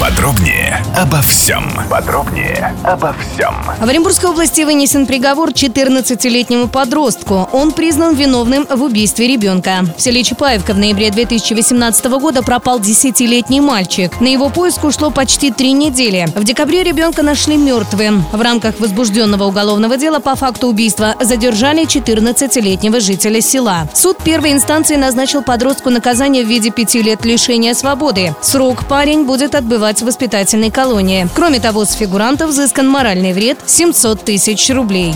[0.00, 1.62] Подробнее обо всем.
[1.90, 3.54] Подробнее обо всем.
[3.78, 7.50] В Оренбургской области вынесен приговор 14-летнему подростку.
[7.52, 9.84] Он признан виновным в убийстве ребенка.
[9.98, 14.18] В селе Чапаевка в ноябре 2018 года пропал 10-летний мальчик.
[14.22, 16.26] На его поиск ушло почти три недели.
[16.34, 18.24] В декабре ребенка нашли мертвым.
[18.32, 23.86] В рамках возбужденного уголовного дела по факту убийства задержали 14-летнего жителя села.
[23.92, 28.34] Суд первой инстанции назначил подростку наказание в виде пяти лет лишения свободы.
[28.40, 31.28] Срок парень будет отбывать в воспитательной колонии.
[31.34, 35.14] Кроме того, с фигурантов взыскан моральный вред 700 тысяч рублей.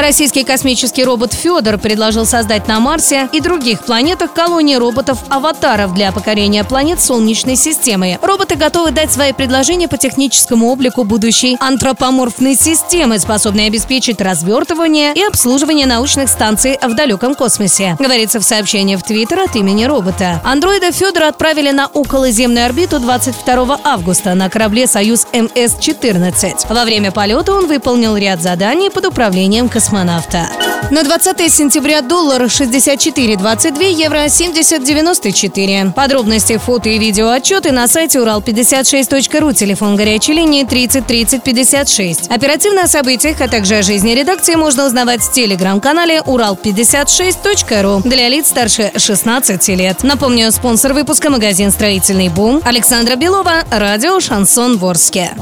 [0.00, 6.64] Российский космический робот Федор предложил создать на Марсе и других планетах колонии роботов-аватаров для покорения
[6.64, 8.18] планет Солнечной системы.
[8.22, 15.22] Роботы готовы дать свои предложения по техническому облику будущей антропоморфной системы, способной обеспечить развертывание и
[15.22, 17.96] обслуживание научных станций в далеком космосе.
[17.98, 20.40] Говорится в сообщении в Твиттер от имени робота.
[20.44, 26.72] Андроида Федора отправили на околоземную орбиту 22 августа на корабле «Союз МС-14».
[26.72, 30.48] Во время полета он выполнил ряд заданий под управлением космонавта.
[30.90, 35.92] На 20 сентября доллар 64,22, евро 70,94.
[35.92, 42.30] Подробности, фото и видео отчеты на сайте урал56.ру, телефон горячей линии 30 30 56.
[42.30, 48.48] Оперативно о событиях, а также о жизни редакции можно узнавать в телеграм-канале урал56.ру для лиц
[48.48, 50.02] старше 16 лет.
[50.02, 55.34] Напомню, спонсор выпуска магазин «Строительный бум» Александра Белова, радио «Шансон Ворске».